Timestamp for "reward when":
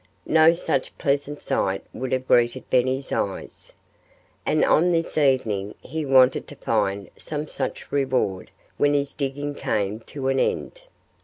7.91-8.95